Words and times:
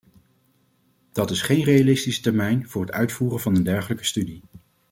Dat 1.11 1.31
is 1.31 1.41
geen 1.41 1.63
realistische 1.63 2.21
termijn 2.21 2.69
voor 2.69 2.81
het 2.81 2.91
uitvoeren 2.91 3.39
van 3.39 3.55
een 3.55 3.63
dergelijke 3.63 4.05
studie. 4.05 4.41